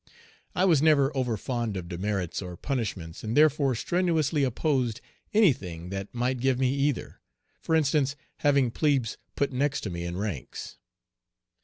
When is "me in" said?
9.91-10.17